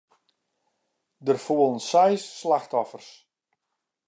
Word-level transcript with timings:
Der 1.19 1.37
foelen 1.37 1.77
seis 1.79 2.21
slachtoffers. 2.39 3.07